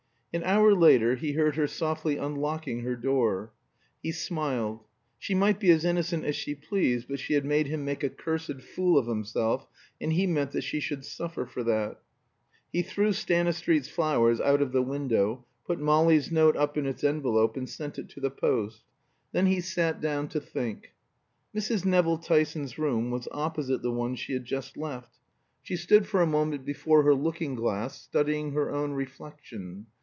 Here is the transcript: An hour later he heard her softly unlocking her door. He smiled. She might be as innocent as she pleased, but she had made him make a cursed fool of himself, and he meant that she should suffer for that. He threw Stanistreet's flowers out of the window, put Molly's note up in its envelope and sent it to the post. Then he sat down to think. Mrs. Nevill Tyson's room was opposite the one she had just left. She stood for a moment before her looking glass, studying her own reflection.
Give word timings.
An 0.33 0.43
hour 0.45 0.73
later 0.73 1.15
he 1.15 1.33
heard 1.33 1.57
her 1.57 1.67
softly 1.67 2.15
unlocking 2.15 2.83
her 2.83 2.95
door. 2.95 3.51
He 4.01 4.13
smiled. 4.13 4.79
She 5.19 5.35
might 5.35 5.59
be 5.59 5.69
as 5.71 5.83
innocent 5.83 6.23
as 6.23 6.37
she 6.37 6.55
pleased, 6.55 7.09
but 7.09 7.19
she 7.19 7.33
had 7.33 7.43
made 7.43 7.67
him 7.67 7.83
make 7.83 8.01
a 8.01 8.07
cursed 8.09 8.61
fool 8.61 8.97
of 8.97 9.07
himself, 9.07 9.67
and 9.99 10.13
he 10.13 10.25
meant 10.25 10.51
that 10.51 10.61
she 10.63 10.79
should 10.79 11.03
suffer 11.03 11.45
for 11.45 11.63
that. 11.65 11.99
He 12.71 12.81
threw 12.81 13.11
Stanistreet's 13.11 13.89
flowers 13.89 14.39
out 14.39 14.61
of 14.61 14.71
the 14.71 14.81
window, 14.81 15.43
put 15.67 15.81
Molly's 15.81 16.31
note 16.31 16.55
up 16.55 16.77
in 16.77 16.85
its 16.85 17.03
envelope 17.03 17.57
and 17.57 17.67
sent 17.67 17.99
it 17.99 18.07
to 18.11 18.21
the 18.21 18.31
post. 18.31 18.83
Then 19.33 19.47
he 19.47 19.59
sat 19.59 19.99
down 19.99 20.29
to 20.29 20.39
think. 20.39 20.93
Mrs. 21.53 21.83
Nevill 21.85 22.19
Tyson's 22.19 22.77
room 22.77 23.11
was 23.11 23.27
opposite 23.33 23.81
the 23.81 23.91
one 23.91 24.15
she 24.15 24.31
had 24.31 24.45
just 24.45 24.77
left. 24.77 25.13
She 25.61 25.75
stood 25.75 26.07
for 26.07 26.21
a 26.21 26.25
moment 26.25 26.63
before 26.63 27.03
her 27.03 27.13
looking 27.13 27.53
glass, 27.53 27.99
studying 27.99 28.53
her 28.53 28.71
own 28.71 28.93
reflection. 28.93 29.87